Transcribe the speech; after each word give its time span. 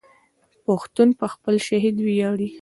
پښتون 0.65 1.09
په 1.19 1.25
خپل 1.33 1.55
شهید 1.67 1.95
ویاړي. 2.01 2.49